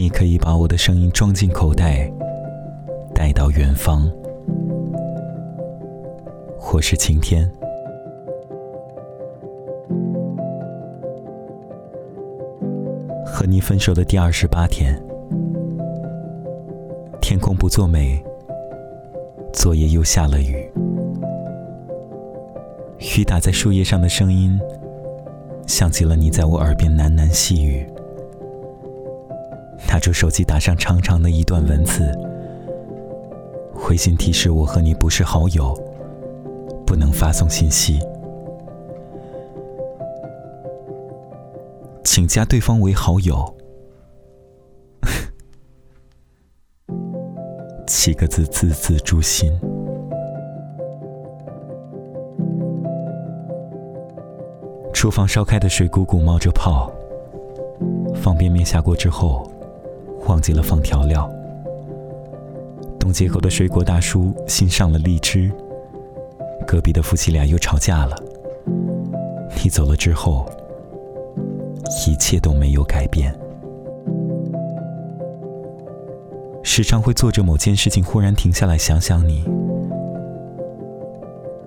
[0.00, 2.10] 你可以把我的声音装进口袋，
[3.14, 4.10] 带到远方，
[6.58, 7.46] 或是晴天。
[13.26, 14.98] 和你分手的第二十八天，
[17.20, 18.24] 天空不作美，
[19.52, 20.66] 昨夜又下了雨，
[23.18, 24.58] 雨打在树叶上的声音，
[25.66, 27.86] 像极了你在我耳边喃喃细语。
[29.88, 32.16] 拿出手机，打上长长的一段文字，
[33.74, 35.74] 回信提示我和你不是好友，
[36.86, 37.98] 不能发送信息，
[42.04, 43.52] 请加对方为好友。
[47.86, 49.50] 七个字，字字诛心。
[54.94, 56.92] 厨房烧开的水汩汩冒着泡，
[58.14, 59.49] 方便面下锅之后。
[60.26, 61.30] 忘记了放调料。
[62.98, 65.50] 东街口的水果大叔新上了荔枝。
[66.66, 68.16] 隔壁的夫妻俩又吵架了。
[69.62, 70.48] 你走了之后，
[72.06, 73.34] 一切都没有改变。
[76.62, 79.42] 时常会做着某件事情，忽然停下来想想你，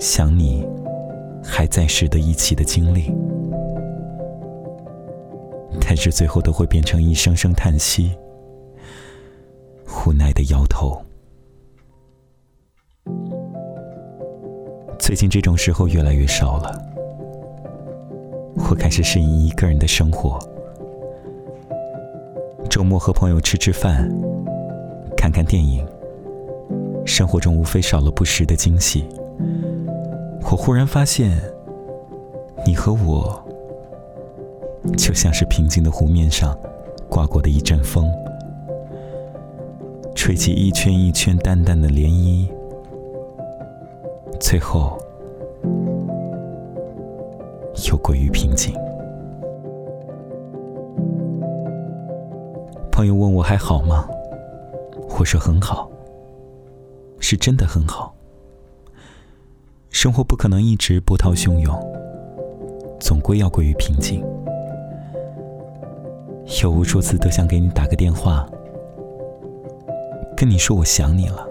[0.00, 0.66] 想你
[1.44, 3.14] 还在时的一起的经历，
[5.80, 8.16] 但是最后都会变成一声声叹息。
[9.88, 11.00] 无奈的摇头。
[14.98, 16.82] 最近这种时候越来越少了，
[18.68, 20.38] 我开始适应一个人的生活。
[22.68, 24.08] 周末和朋友吃吃饭，
[25.16, 25.86] 看看电影，
[27.06, 29.06] 生活中无非少了不时的惊喜。
[30.50, 31.40] 我忽然发现，
[32.66, 33.42] 你和我，
[34.96, 36.56] 就像是平静的湖面上
[37.08, 38.06] 刮过的一阵风。
[40.28, 42.46] 吹起一圈一圈淡淡的涟漪，
[44.38, 44.98] 最后
[47.88, 48.74] 又归于平静。
[52.92, 54.06] 朋友问我还好吗？
[55.18, 55.90] 我说很好，
[57.18, 58.14] 是真的很好。
[59.88, 61.74] 生活不可能一直波涛汹涌，
[63.00, 64.22] 总归要归于平静。
[66.62, 68.46] 有无数次都想给你打个电话。
[70.38, 71.44] 跟你说我想你了，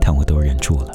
[0.00, 0.94] 但我都忍住了。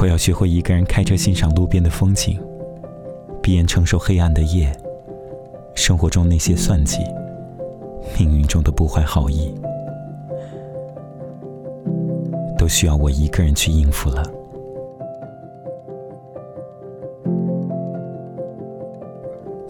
[0.00, 2.40] 我要学会一个人开车欣赏路边的风景，
[3.42, 4.72] 闭眼承受黑暗的夜，
[5.74, 6.98] 生活中那些算计，
[8.16, 9.52] 命运中的不怀好意，
[12.56, 14.22] 都需要我一个人去应付了。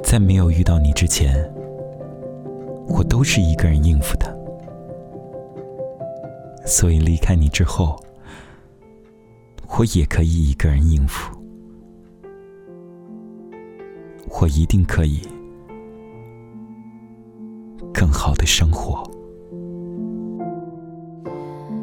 [0.05, 1.51] 在没有遇到你之前。
[2.89, 4.37] 我都是一个人应付的，
[6.67, 7.97] 所以离开你之后，
[9.79, 11.37] 我也可以一个人应付。
[14.41, 15.21] 我一定可以
[17.93, 19.09] 更好的生活。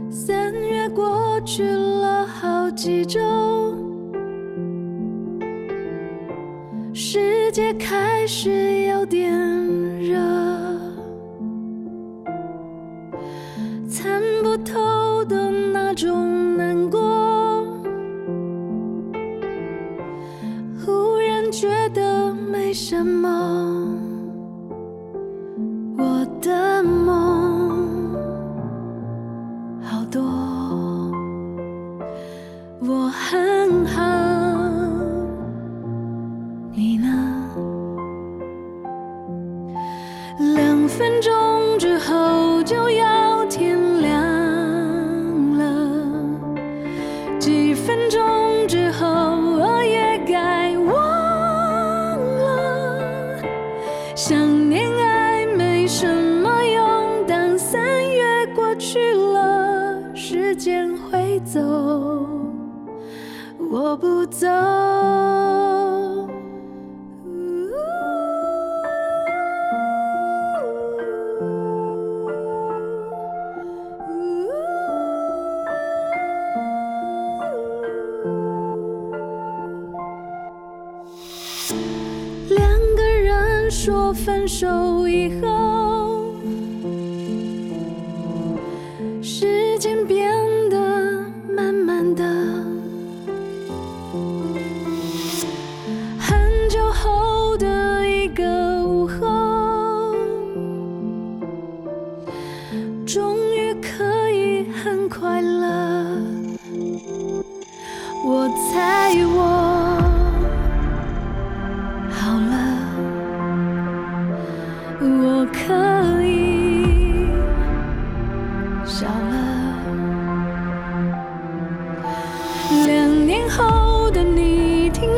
[0.09, 3.19] 三月过去了好几周，
[6.93, 9.31] 世界开始有点
[10.01, 10.19] 热。
[21.59, 23.27] 觉得没什么？
[25.97, 28.15] 我的梦
[29.83, 30.21] 好多，
[32.79, 34.08] 我很好，
[58.47, 61.59] 过去了，时间会走，
[63.71, 64.47] 我不走。
[82.49, 85.47] 两个人说分手以后，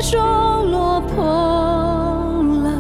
[0.01, 1.23] 说落魄
[2.63, 2.71] 了。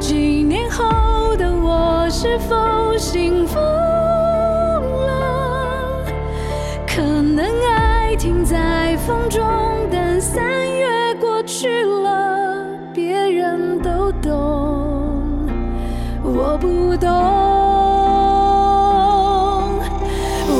[0.00, 4.82] 几年后的我，是否幸福了？
[6.86, 9.44] 可能爱停在风中，
[9.92, 14.28] 但三月过去了，别人都懂，
[16.22, 17.08] 我不懂。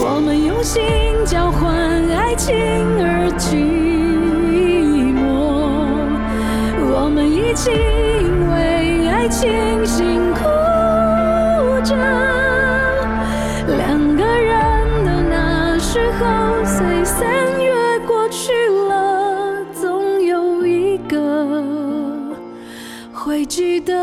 [0.07, 0.83] 我们用心
[1.27, 1.75] 交换
[2.11, 2.55] 爱情
[3.01, 3.84] 而寂
[7.71, 10.41] 因为爱情辛苦
[11.83, 11.95] 着。
[13.67, 17.25] 两个人的那时候，随三
[17.63, 17.73] 月
[18.07, 18.53] 过去
[18.89, 21.47] 了，总有一个
[23.13, 23.94] 会记得。